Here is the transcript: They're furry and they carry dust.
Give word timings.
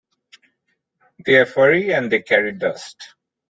They're 1.23 1.45
furry 1.45 1.93
and 1.93 2.11
they 2.11 2.23
carry 2.23 2.53
dust. 2.53 3.13